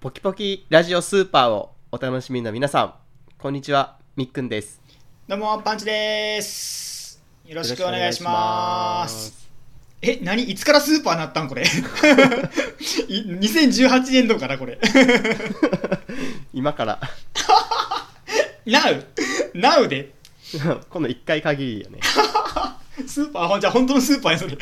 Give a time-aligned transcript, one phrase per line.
[0.00, 2.94] ポキポキラジオスーパーをお楽しみの皆さん、
[3.36, 4.80] こんにちは、みっくんです。
[5.28, 7.22] どうも、パンチです。
[7.44, 9.46] よろしくお願いします。
[10.00, 10.44] え、何？
[10.44, 11.48] いつからスーパーなったん？
[11.50, 11.64] これ。
[11.64, 14.78] い2018年度からこれ。
[16.54, 16.98] 今から、
[18.64, 19.04] Now!
[19.52, 20.14] Now で
[20.88, 22.00] この1回限りよね。
[23.06, 24.56] スーパーじゃあ本当のスーパーやそれ。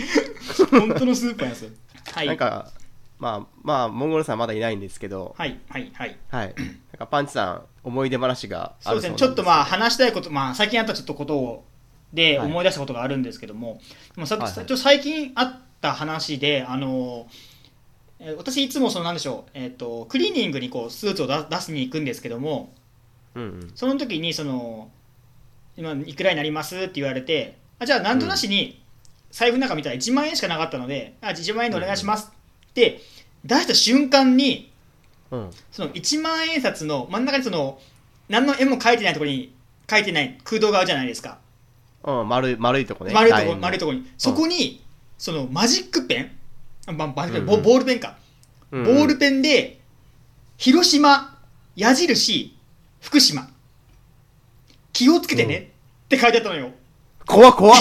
[0.68, 1.70] 本当のスーパーやそれ。
[2.12, 2.26] はい。
[2.26, 2.72] なんか、
[3.18, 6.16] まあ、まあ、モンゴルさんまだいないんですけど、はい、はい、はい。
[6.28, 6.54] はい。
[6.56, 11.64] なんかパンチさん、思い出話があるそうですね、ちょっとまああ、話したいこと、まあ最近あったちょっとことを、
[12.12, 12.46] ではい。
[12.46, 13.80] 思い出したことがあるんですけども、
[14.16, 14.66] まあさはいはい。
[14.66, 17.26] ちょ最近あった話で、あの、
[18.20, 22.72] えー私いつもそのなんでしょう、えっ、と、クリーニングにこうスーツを出出しに行くんですけども、
[23.34, 23.72] うんうん。
[23.74, 24.90] その時にその、
[25.76, 28.82] 今いくらになりますって言われて、あじゃあなんとなしに
[29.30, 32.32] 財布の中見たら1万円しかなかったので、あ1万円でお願いします
[32.70, 33.00] って
[33.48, 34.70] 出した瞬間に、
[35.30, 35.50] うん。
[35.72, 37.80] その1万円札の真ん中にその
[38.28, 39.54] 何の絵も書いてないところに
[39.90, 41.38] 書いてない空洞があるじゃないですか。
[42.04, 43.12] うん、丸い、丸いとこね。
[43.12, 44.06] 丸いとこ丸いとこに。
[44.18, 44.84] そこに
[45.16, 46.30] そのマジックペン
[46.86, 47.62] あまマジックペンうんうん。
[47.62, 48.18] ボボールペンか。
[48.70, 49.80] うんボールペンで
[50.58, 51.38] 広島
[51.74, 52.54] 矢印
[53.00, 53.48] 福島。
[54.92, 55.72] 気をつけてね。
[56.04, 56.70] って書いてあったのよ。
[57.26, 57.80] 怖っ怖っ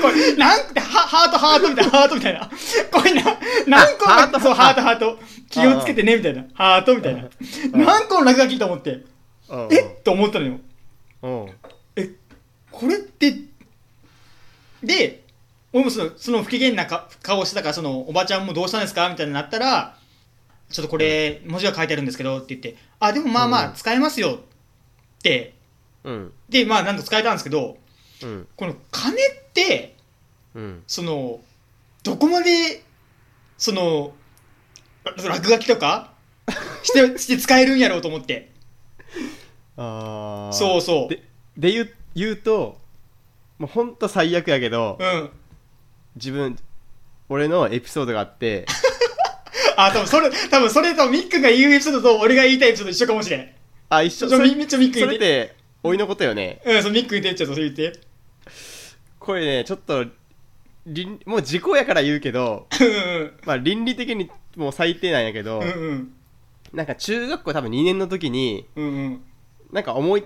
[0.00, 2.50] これなんてハハートハートみたいなハートみたいな。
[2.90, 3.22] これな
[3.66, 5.18] 何個もそうハートハート。
[5.48, 6.44] 気をつけてねみたいな。
[6.54, 7.28] ハートみたいな。
[7.72, 9.04] 何個の落書きと思って。
[9.48, 9.68] うん。
[9.70, 10.60] えっと思ったのよ。
[11.22, 11.46] うん。
[11.96, 12.10] え
[12.70, 13.34] これって
[14.82, 15.24] で
[15.72, 19.96] 俺もそのその不機嫌なか顔してたからそのおばちゃんもどうしたんですかみたいになったら
[20.70, 23.70] ちょっとこれ文字が書いてあるんですけどって言ってあでもまあまうん。
[23.70, 24.40] あ使えますよ。
[25.18, 25.54] って。
[26.04, 26.32] うん。
[26.48, 27.76] でまあなんと使えたんですけど
[28.22, 28.48] うん。
[28.56, 29.18] この金っ
[29.52, 29.96] て
[30.54, 30.82] うん。
[30.86, 31.40] その
[32.02, 32.82] どこまで
[33.58, 34.12] その
[35.04, 36.12] 落書きとか
[36.82, 38.50] してして使えるんやろうと思って。
[39.76, 40.52] あー。
[40.52, 41.08] そうそう。
[41.08, 41.22] で、
[41.56, 42.78] で言う、言うと、
[43.58, 45.30] もうほんと最悪やけど、うん。
[46.16, 46.58] 自分、
[47.28, 48.66] 俺のエピソードがあって、
[49.76, 53.50] あ多分それ多分それとミックが言うエピソードと俺が言いたいエピソード一緒かもしれん。
[53.88, 56.60] あ、一緒、ちょそれみちょミックそれって、おいのことよね。
[56.64, 57.98] うんそうミック言ってちょっとそれ言って
[59.30, 60.06] これね、ちょっと、
[60.86, 66.12] 倫もう時効やから言うけど、うんまあ倫理的にもう最低なんやけど、うんうん。
[66.72, 69.22] なんか中学校多分2年の時に、うんうん。
[69.72, 70.24] なんか思い、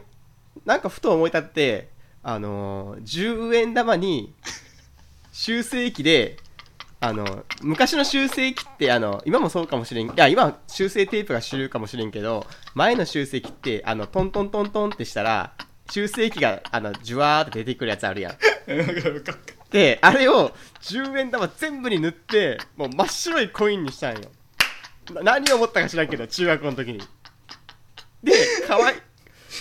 [0.64, 1.90] なんかふと思い立って、
[2.22, 4.34] あのー、10円玉に
[5.32, 6.38] 修正機で、
[7.00, 15.52] あの、昔の修正機って、あの、今もそうかもしれん、いや、今は修正テープが主流かもしれんけど、前の修正機って、あの、トントントントンってしたら、
[15.90, 18.32] 修正機が、あの、ジュワーって出てくるやつあるやん。
[19.70, 20.52] で、あれを
[20.82, 24.30] 10円玉全部に塗って、もう真っ白いコインにしたんよ。
[25.22, 27.00] 何を思ったか知らんけど、中学の時に。
[28.22, 28.32] で、
[28.66, 28.94] 乾い、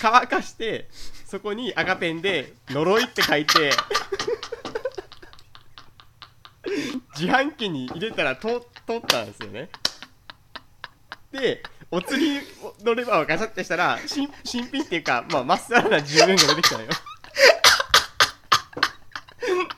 [0.02, 0.88] 乾かして、
[1.26, 3.72] そこに赤ペンで、呪いって書いて、
[7.18, 9.70] 自販機に入れたら通通ったんですよね。
[11.32, 12.40] で、お釣り
[12.84, 16.90] のレバーをガチャってしたら、新新品っていうか、まあ、まっさらな10円が出てきたのよ。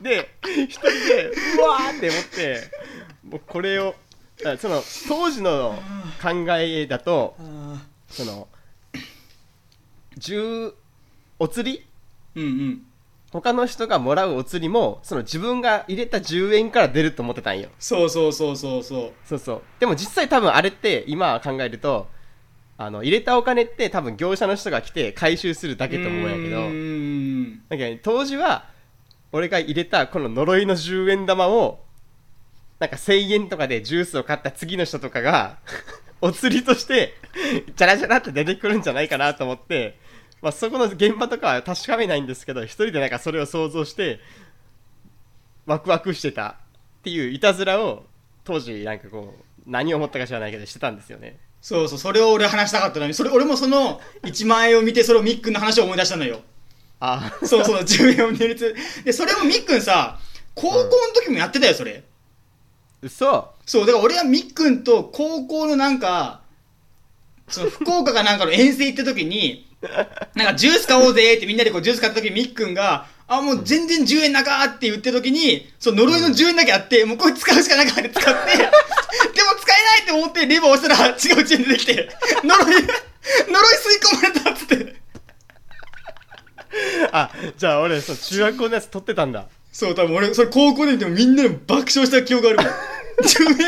[0.00, 2.60] で、一人で、うわーって思って、
[3.24, 3.94] もうこれを、
[4.44, 5.74] あその、当時の
[6.22, 8.48] 考えだと、あその、
[10.18, 10.74] 10、
[11.38, 11.86] お釣り？
[12.34, 12.82] ーうんうん。
[13.32, 17.68] 他の人がもらうお釣りも、その自分が入れた10円から出ると思ってたんよ。
[17.78, 19.12] そうそうそうそうそう。
[19.24, 19.62] そうそう。
[19.80, 22.08] でも実際多分あれって、今考えると、
[22.78, 27.62] あの、入れたお金って多分業者の人が来て回収するだけと思うんやけど、うーん。
[27.68, 28.66] だけどね、当時は、
[29.36, 31.84] 俺が入れたこの呪いの10円玉を、
[32.78, 35.58] なんか1000円とかでジュースを買った次の人とかが、
[36.22, 37.14] お釣りとして、
[37.76, 39.98] じゃらじゃらって出てくるんじゃないかなと思って、
[40.40, 44.20] まあそこの現場とかは確かめないんですけど、一人でなんかそれを想像して、
[45.66, 46.56] ワクワクしてた
[47.00, 48.06] っていういたずらを、
[48.44, 51.38] 当時なんかこう、何を思ったか知らないけどしてたんですよね。
[51.60, 56.42] そうそうそれを俺話したかったのにそれ俺もその1万円を見てそれをミックの話を思い出したのよ
[57.00, 57.32] あ。
[57.32, 60.18] あ、 そうそう10円を見るつでそれをミックンさ
[60.54, 62.02] 高校の時もやってたよそれ、
[63.02, 63.52] 嘘。
[63.66, 66.40] そう、だから俺はみっくんと高校のなんか、
[67.48, 69.66] その福岡かなんかの遠征行った時に、
[70.34, 78.70] なんかジュース買おうぜってみんなでこうジュース買った時にみっくんが、あ、もう全然10円なかーって言ってる時に、その呪いの10円だけあって、もうこれ使うしかなかったって使って、 でも
[79.60, 81.14] 使えないって思ってレバー押したら違う
[81.44, 82.08] 10円出てきて、
[82.42, 82.86] 呪い、呪い吸い
[84.00, 84.96] 込まれたっつって。
[87.12, 89.46] あじゃあ俺そう中学校のやつ撮ってたんだ。
[89.72, 92.66] そう多分俺それ高校で見てもみんなで爆笑した記憶があるもん。
[93.22, 93.64] 自分で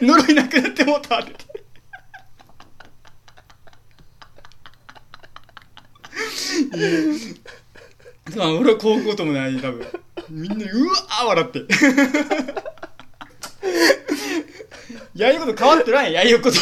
[0.00, 1.32] 呪いなくなってもうたって。
[8.38, 9.86] あ俺は高校ともない多分。
[10.28, 11.60] みんなうわー笑って。
[15.14, 16.56] やること変わってな いやること。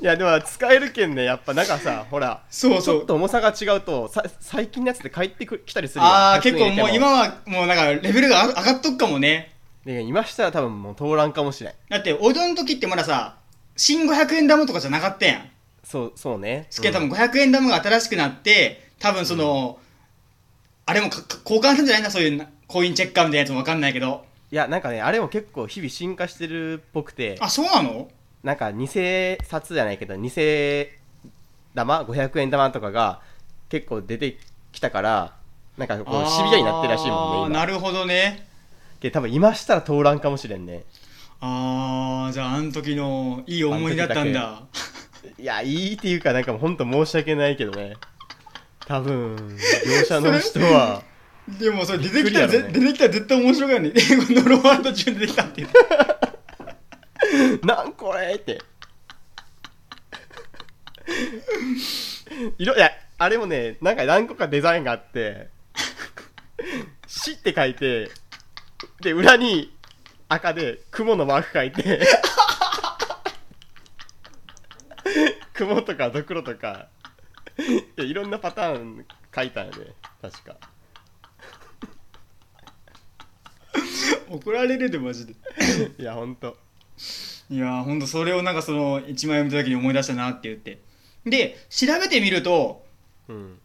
[0.00, 1.24] いやでも使えるけんね。
[1.24, 2.82] やっぱなんかさほらそうそう。
[2.82, 9.52] ちょっと重さが違うとさ最近のやつで帰ってくきたりするよああ100結構もう今はもうなんかレベルが上がっとくかもね。
[9.84, 11.72] で今したら多分もう通らんかもしれん。
[11.88, 13.36] だっておいどん時ってまださ
[13.76, 15.50] 新500円玉とかじゃなかったやん。
[15.84, 16.66] そうそうね。
[16.70, 19.78] すけど多分500円玉が新しくなって多分その、
[20.86, 28.08] あれも交換したんじゃないんだそういうなコインチェッカーみたいなやつも分かんないけどいやなんかねあれも結構日々進化してるっぽくてあそうなの？
[28.42, 30.30] なんか偽札じゃないけど偽
[31.74, 33.20] 玉？500円玉とかが
[33.68, 34.38] 結構出て
[34.72, 35.34] きたから
[35.76, 38.46] なんかこうシビアになってるらしいもんねなるほどね。
[39.00, 40.84] で多分今したら通らんかもしれんね。
[41.40, 44.62] ああじゃああの時のいい思い出だったんだ。
[45.38, 47.94] いやいいっていうかなんかもう本当申し訳ないけどね。
[48.86, 49.36] 多分
[49.84, 51.02] 業者の人は
[51.48, 53.92] でもそれ出てきたら、ね出てきたら絶対面白いよね
[54.30, 55.68] ノロワールド中に出てきたっていう。
[57.64, 58.60] なんこれって。
[62.58, 65.48] 色いやあれもねなんか何個かデザインがあって
[67.06, 68.10] 「死」って書いて
[69.00, 69.72] で裏に
[70.28, 72.06] 赤で雲のマーク書いて
[75.54, 76.88] 雲とかドクロとか
[77.96, 80.56] いろんなパターン書いたんやね確か
[84.30, 85.34] 怒られるでマジで。
[85.98, 86.56] いやほんと。
[87.50, 90.78] いやーほんとそれをなんかその一枚読みた時に思い出したなって言って。
[91.24, 92.84] で調べてみると
[93.28, 93.58] うん。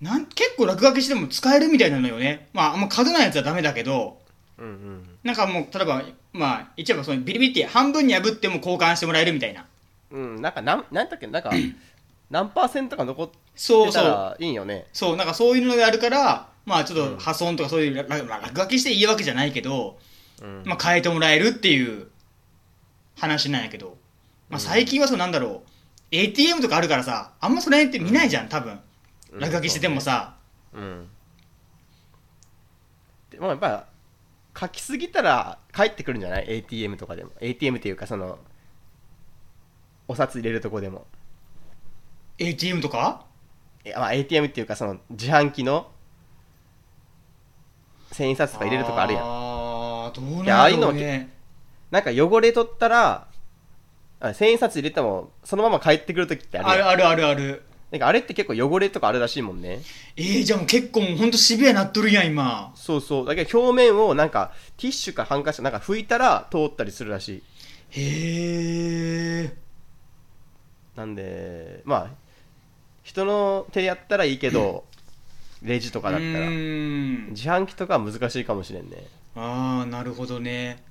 [0.00, 2.48] なん結構落書きしても使えるみたいなのよね。
[2.52, 4.18] まああんま数ないやつはダメだけど
[4.58, 5.08] うんうん。
[5.24, 6.02] なんかもう例えば
[6.32, 9.66] まあ一応そのビリビリって半分に破っても交換してもらえるみたいな。
[10.10, 11.50] うんなんかなんなんだっけなんか
[12.30, 14.02] 何パーセントか残ってそうそう。
[14.02, 14.86] たらいいんよね。
[14.92, 17.16] そうなんかそういうのがあるからまあちょっうん。
[17.16, 19.98] と破損とかそういう落まあ落書きしていいわけじゃないけど、
[20.42, 20.62] うん。
[20.66, 22.08] まあ変えてもらえるっていう
[23.16, 23.96] 話なんやけど、
[24.50, 25.68] まあ、最近はそうなんだろう。
[26.10, 28.78] ATM とかあるからさあんまそれって見ないじゃん多分。
[29.32, 29.40] うん。
[29.40, 30.36] 落書きしててもさ、
[30.74, 31.08] うん。
[33.30, 33.86] でもやっぱ
[34.58, 37.30] 書きすぎたら返ってくるんじゃない？ATM とかでも。
[37.40, 38.38] ATM っていうかその
[40.08, 41.06] お札入れるとこでも。
[42.38, 43.24] ATM とか？
[43.84, 45.90] えまあ ATM っていうかその自販機の
[48.16, 49.22] 千円札とか入れるとこあるやん。
[49.22, 51.30] あーどういやああいうのはなんだろうね
[51.90, 53.26] なんか汚れとったら
[54.20, 56.88] あ千円札入れてもそのまま返ってくるときってあるやん。
[56.88, 57.62] あるあるあるある。
[57.90, 59.80] なんかあれって結構汚れとかあるらしいもんね。
[60.16, 62.72] えー、じゃあもう結構もうほんとシビアなっとるやん今。
[62.74, 63.26] そうそう。
[63.26, 67.42] だけど表面をなんかティッシュかハンカチかなんか拭いたら通ったりするらしい。
[67.90, 69.56] へえ
[70.96, 72.08] なんでまあ
[73.04, 74.84] 人の手でやったらいいけど
[75.62, 76.50] レジとかだったら。
[76.50, 79.06] 自販機とかは難しいかもしれんね。
[79.34, 80.82] ああなるほどね。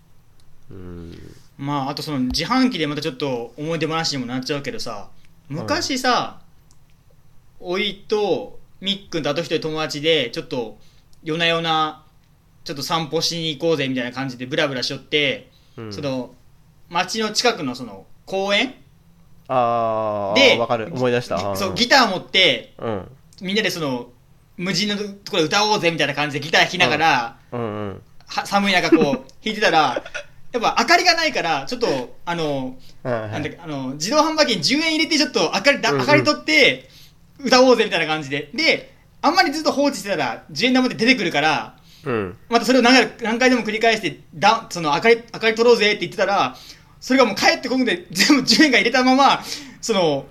[0.70, 1.36] うん。
[1.58, 5.10] まああとその自販機でまたちょっと思い出話にもなっちゃうけどさ
[5.48, 6.42] 昔さ、
[7.60, 10.78] おいとみっくんとあと一人友達でちょっと
[11.24, 12.04] 夜な夜な
[12.64, 15.94] ちょっと散歩しに行こうぜみたいな感じでブラブラしよって、うん。
[15.94, 16.34] その
[16.90, 18.76] 町の近くのその公園？
[19.48, 20.92] あであわかる。
[20.92, 21.56] 思い出した。
[21.56, 23.08] そうギター持ってうん。
[23.42, 24.10] みんなでその
[24.58, 29.02] 無人のところで歌おうぜみたいな感じでギター弾きながら、うんうんは寒い中こう
[29.46, 30.02] 弾いてたら
[30.52, 33.32] やっぱ明かりがないからちょっとあのはいはい。
[33.32, 36.90] なんだっけあの自動販売機に10円入れてちょっと明かり明かり取って
[37.40, 38.50] 歌おうぜみたいな感じで。
[38.54, 42.38] であんまりずっと放置してたら10円玉で出てくるからうん。
[42.50, 46.56] またそれを何回何回でも繰り返してだその明かり明かり取ろうぜって言ってたら
[47.00, 49.44] それがもう帰ってこんで全部10円が入れたまま
[49.82, 50.26] その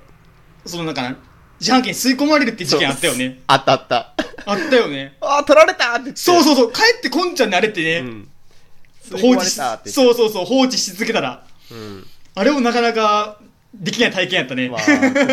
[0.66, 1.16] そのなんかな
[1.60, 3.40] 自販機に吸い込まれるっていう事件あったよね。
[3.46, 4.14] あったあった。
[4.46, 5.16] あったよね。
[5.20, 6.72] ああ取られたってそうそうそう。
[6.72, 8.28] 帰ってこんちゃんねあれってね、うん。
[9.12, 11.46] 放放置しそうそうそう放置し続けたら。
[11.70, 12.06] うん。
[12.34, 13.38] あれもなかなか
[13.74, 14.80] できない体験やったね、まあ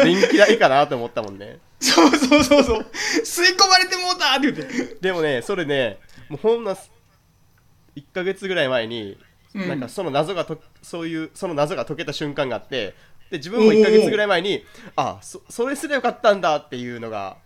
[0.04, 1.60] 電気代かなと思ったもんね。
[1.80, 2.86] そうそうそうそう。
[3.24, 4.96] 吸い込まれてもうたって言って。
[5.02, 5.98] でもねそれね
[6.30, 9.18] もうほんの1ヶ月ぐらい前に、
[9.54, 9.68] うん。
[9.68, 12.96] なんかその謎がとそういうその謎が解けた瞬間があって
[13.32, 14.64] で自分も1ヶ月ぐらい前に
[14.96, 17.38] あそそれすればよかったんだっていうのが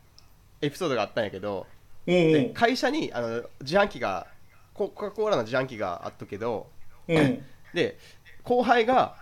[0.62, 1.68] エピソードがあったんやけど
[2.08, 4.28] おでう会社にあの自販機が
[4.74, 6.68] コカ・コーラの自販機があったけど
[7.08, 7.40] おうおう
[7.74, 7.98] で
[8.44, 9.16] 後輩が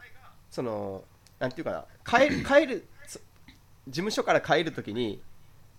[0.50, 1.04] その
[1.40, 3.20] なんていうかな帰る帰るそ
[3.88, 5.22] 事務所から帰るときに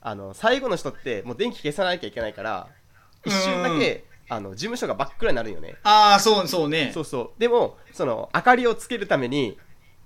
[0.03, 2.69] あの最後の人ってもう電気消さなきゃいけないから
[3.25, 5.76] 一瞬だけあの事務所が真っ暗になるんよね。
[5.83, 6.91] ああそうそうね。
[6.95, 7.41] そうそう。
[7.41, 9.59] でもその明かりをつけるために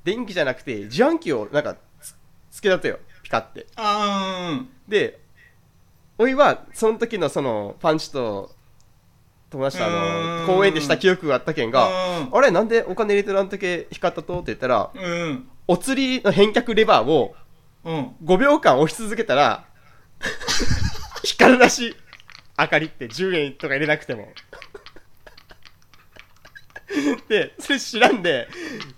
[0.09, 2.15] 電気じゃなくて自販機をなんかつ
[2.51, 2.99] つけたとよ。
[3.23, 3.67] ピカって。
[3.77, 5.21] あで
[6.17, 8.51] おいはその時のそのパンチと
[9.51, 9.91] 友達とあ
[10.47, 12.35] の公園でした記憶があったけんがうん。
[12.35, 14.35] あれなんでお金入れてらんとけ光ったと？
[14.37, 15.47] って言ったらうん。
[15.67, 17.35] お釣りの返却レバーを
[17.85, 18.07] うん。
[18.25, 19.67] 5秒間押し続けたら
[21.23, 21.97] 光るらしい。
[22.59, 24.33] 明かりって10円とか入れなくても。
[27.29, 28.49] でそれ知らんで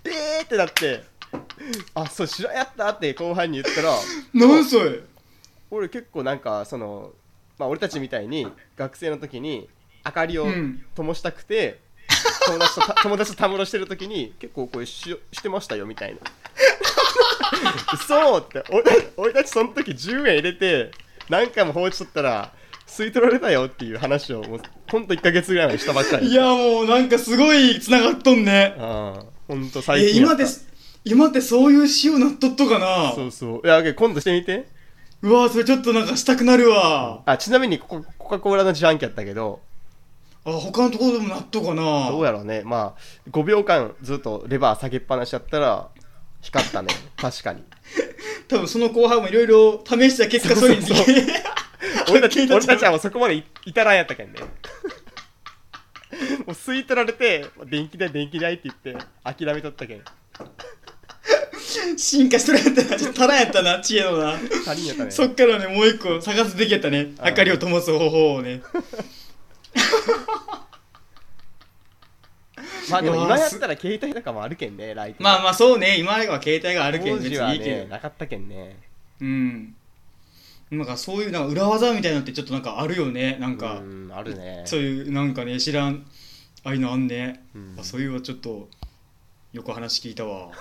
[0.51, 1.03] ってなって。
[1.93, 3.93] あそう知らんやったって後輩に言ったら。
[4.33, 4.99] なんそれ？
[5.69, 7.11] 俺結構なんかその
[7.57, 9.69] まあ俺たちみたいに学生の時に
[10.05, 10.83] 明かりをうん。
[10.93, 11.79] 灯したくて、
[12.47, 16.19] 友達とた友達とたむろしてる時に結構これししてましたよみたいな。
[18.07, 20.91] そうって俺た俺たちその時10円入れて
[21.29, 22.51] 何回も放置しとったら
[22.87, 26.27] 吸い取られたよっていう話をもうほんと1ヶ月ぐらい前にしたばっかり。
[26.27, 28.75] いや、もうなんかすごい繋がっとんね。
[28.77, 29.25] ああほん
[29.71, 30.33] とえ、最近やった。
[30.33, 30.67] 今です、
[31.03, 33.13] 今ってそういう仕様なっとっとかな？
[33.13, 33.67] そうそう。
[33.67, 34.67] いや今度してみて。
[35.21, 37.21] うわそれちょっとなんかしたくなるわ。
[37.25, 39.61] あちなみにここコカ・コーラの自販機やったけど。
[40.45, 42.09] あ、他のところでもなっとうかな？
[42.09, 42.63] どうやろうね。
[42.65, 45.89] まあ5秒間ずっとレバー下げっぱなしやったら
[46.41, 46.89] 光ったね。
[47.17, 47.63] 確かに。
[48.47, 50.97] 多分その後輩もいろいろ試した結果、そうそう
[52.09, 54.39] 俺たち 俺たちはそこまでい至らんやったけんね
[56.45, 60.01] もう吸い取られて電気代電気代って言って諦めとったけん
[61.97, 62.97] 進化しとるやったな。
[62.97, 64.33] ちょっと足らんやったな、知恵のな。
[64.33, 67.11] 足りんやったねそっからね、もう一個探すべきやったね。
[67.23, 68.61] 明かりを灯す方法をね。
[72.89, 77.77] まあでも今やったら携帯とかもあるけんねライトまあまあそうね、今は携帯があるけん別当時はいにいけど。
[77.83, 78.77] ねなかったけんね
[79.21, 79.75] うん。
[80.71, 83.37] なんかそういうなんか裏技みたいなのってちょっとなんかあるよね。
[83.39, 86.05] なんか、うんあるねそういうなんかね、知らん、
[86.63, 87.43] ああいうのあんね。
[87.53, 88.69] うんあそういうはちょっと、
[89.51, 90.51] よく話聞いたわ。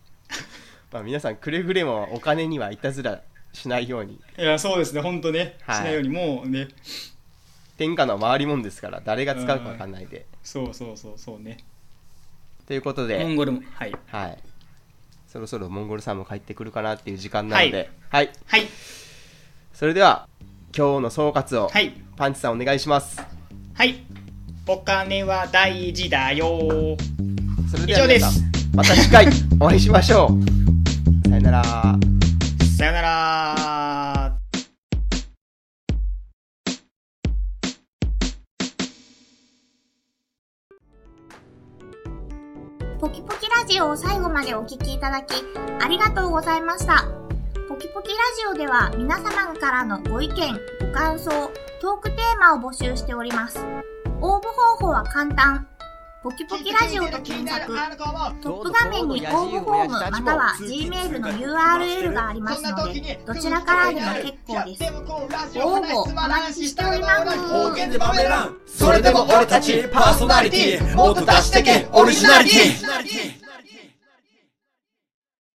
[0.92, 6.68] まあ皆さんくれぐれもお金にはいたずらしないようにいや、そうですね、ほんとね、はいしないようにもうね、
[7.78, 11.58] 天下の回りもんですから誰が使うかわかんないでそうそうそう、そうね。
[12.66, 13.92] ということでモンゴルも、はい。
[14.06, 14.38] はい。
[15.28, 18.30] そろそろモンゴルさんも帰ってくるかなっていう時間なので、はい。
[18.46, 18.66] はい。
[19.80, 20.28] それでは、
[20.76, 21.94] 今日の総括を、はい。
[22.14, 23.18] パンチさんお願いします。
[23.72, 24.04] はい。
[24.66, 26.98] お金は大事だよ。
[27.70, 28.44] それでは以上です
[28.74, 29.26] また次回
[29.58, 30.32] お会いしましょう。
[31.30, 31.64] さよなら。
[32.76, 34.36] さよなら。
[43.00, 45.42] ポキポキラジオを最後までお聞きいただき、
[45.82, 47.29] ありがとうございました。
[47.70, 50.34] ポキポキラジオでは皆様からのご意見、
[50.80, 51.30] ご感想、
[51.80, 53.60] トークテーマを募集しております。
[54.20, 54.42] 応募
[54.80, 55.68] 方法は簡単。
[56.24, 57.66] ポキポキラジオと検索、
[58.42, 65.60] トップ画面に応募フォームまたは Gmail の URL がありますので、どちらからでも結構です。
[65.60, 67.24] 応募お待ちしておりま
[68.66, 68.78] す。
[68.78, 73.39] それでも俺たちパーソナリティもっと出してけオリジナリティ